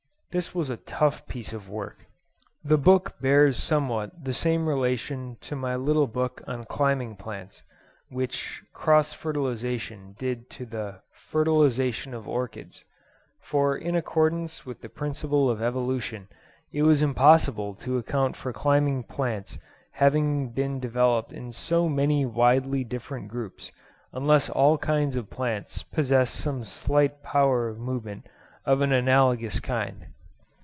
This 0.33 0.55
was 0.55 0.69
a 0.69 0.77
tough 0.77 1.27
piece 1.27 1.51
of 1.51 1.67
work. 1.67 2.05
The 2.63 2.77
book 2.77 3.15
bears 3.19 3.57
somewhat 3.57 4.23
the 4.23 4.31
same 4.33 4.65
relation 4.69 5.35
to 5.41 5.57
my 5.57 5.75
little 5.75 6.07
book 6.07 6.41
on 6.47 6.63
'Climbing 6.63 7.17
Plants,' 7.17 7.63
which 8.07 8.63
'Cross 8.71 9.11
Fertilisation' 9.11 10.15
did 10.17 10.49
to 10.51 10.65
the 10.65 11.01
'Fertilisation 11.11 12.13
of 12.13 12.29
Orchids;' 12.29 12.85
for 13.41 13.75
in 13.75 13.93
accordance 13.93 14.65
with 14.65 14.79
the 14.79 14.87
principle 14.87 15.49
of 15.49 15.61
evolution 15.61 16.29
it 16.71 16.83
was 16.83 17.03
impossible 17.03 17.75
to 17.75 17.97
account 17.97 18.37
for 18.37 18.53
climbing 18.53 19.03
plants 19.03 19.57
having 19.95 20.47
been 20.53 20.79
developed 20.79 21.33
in 21.33 21.51
so 21.51 21.89
many 21.89 22.25
widely 22.25 22.85
different 22.85 23.27
groups 23.27 23.73
unless 24.13 24.49
all 24.49 24.77
kinds 24.77 25.17
of 25.17 25.29
plants 25.29 25.83
possess 25.83 26.31
some 26.31 26.63
slight 26.63 27.21
power 27.21 27.67
of 27.67 27.77
movement 27.77 28.25
of 28.65 28.79
an 28.79 28.93
analogous 28.93 29.59
kind. 29.59 30.05